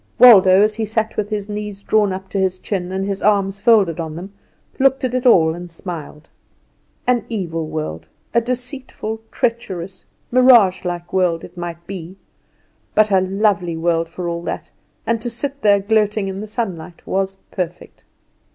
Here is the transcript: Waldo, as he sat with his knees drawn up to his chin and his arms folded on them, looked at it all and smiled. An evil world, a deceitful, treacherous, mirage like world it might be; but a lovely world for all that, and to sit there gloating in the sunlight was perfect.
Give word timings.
Waldo, 0.17 0.63
as 0.63 0.73
he 0.73 0.83
sat 0.85 1.15
with 1.15 1.29
his 1.29 1.47
knees 1.47 1.83
drawn 1.83 2.11
up 2.11 2.27
to 2.29 2.39
his 2.39 2.57
chin 2.57 2.91
and 2.91 3.05
his 3.05 3.21
arms 3.21 3.59
folded 3.61 3.99
on 3.99 4.15
them, 4.15 4.33
looked 4.79 5.03
at 5.03 5.13
it 5.13 5.27
all 5.27 5.53
and 5.53 5.69
smiled. 5.69 6.27
An 7.05 7.23
evil 7.29 7.67
world, 7.67 8.07
a 8.33 8.41
deceitful, 8.41 9.21
treacherous, 9.31 10.03
mirage 10.31 10.85
like 10.85 11.13
world 11.13 11.43
it 11.43 11.55
might 11.55 11.85
be; 11.85 12.17
but 12.95 13.11
a 13.11 13.21
lovely 13.21 13.77
world 13.77 14.09
for 14.09 14.27
all 14.27 14.41
that, 14.41 14.71
and 15.05 15.21
to 15.21 15.29
sit 15.29 15.61
there 15.61 15.79
gloating 15.79 16.27
in 16.27 16.41
the 16.41 16.47
sunlight 16.47 17.05
was 17.05 17.35
perfect. 17.51 18.03